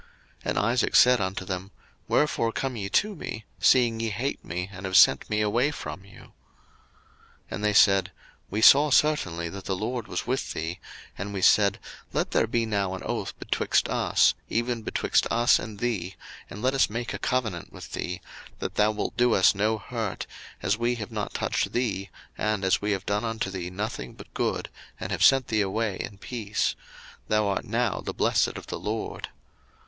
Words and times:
01:026:027 0.39 0.49
And 0.49 0.57
Isaac 0.57 0.95
said 0.95 1.21
unto 1.21 1.45
them, 1.45 1.71
Wherefore 2.07 2.51
come 2.51 2.75
ye 2.75 2.89
to 2.89 3.15
me, 3.15 3.45
seeing 3.59 3.99
ye 3.99 4.09
hate 4.09 4.43
me, 4.43 4.67
and 4.73 4.87
have 4.87 4.97
sent 4.97 5.29
me 5.29 5.41
away 5.41 5.69
from 5.69 6.03
you? 6.05 6.31
01:026:028 7.51 7.51
And 7.51 7.63
they 7.63 7.73
said, 7.73 8.11
We 8.49 8.61
saw 8.63 8.89
certainly 8.89 9.47
that 9.49 9.65
the 9.65 9.75
LORD 9.75 10.07
was 10.07 10.25
with 10.25 10.53
thee: 10.53 10.79
and 11.19 11.31
we 11.35 11.43
said, 11.43 11.77
Let 12.13 12.31
there 12.31 12.47
be 12.47 12.65
now 12.65 12.95
an 12.95 13.03
oath 13.03 13.37
betwixt 13.37 13.89
us, 13.89 14.33
even 14.49 14.81
betwixt 14.81 15.27
us 15.31 15.59
and 15.59 15.77
thee, 15.77 16.15
and 16.49 16.63
let 16.63 16.73
us 16.73 16.89
make 16.89 17.13
a 17.13 17.19
covenant 17.19 17.71
with 17.71 17.91
thee; 17.91 18.21
01:026:029 18.55 18.59
That 18.61 18.73
thou 18.77 18.91
wilt 18.93 19.15
do 19.17 19.35
us 19.35 19.53
no 19.53 19.77
hurt, 19.77 20.25
as 20.63 20.79
we 20.79 20.95
have 20.95 21.11
not 21.11 21.35
touched 21.35 21.73
thee, 21.73 22.09
and 22.39 22.65
as 22.65 22.81
we 22.81 22.91
have 22.93 23.05
done 23.05 23.23
unto 23.23 23.51
thee 23.51 23.69
nothing 23.69 24.13
but 24.15 24.33
good, 24.33 24.69
and 24.99 25.11
have 25.11 25.23
sent 25.23 25.49
thee 25.49 25.61
away 25.61 25.97
in 25.99 26.17
peace: 26.17 26.75
thou 27.27 27.45
art 27.49 27.65
now 27.65 28.01
the 28.03 28.15
blessed 28.15 28.57
of 28.57 28.65
the 28.65 28.79
LORD. 28.79 29.29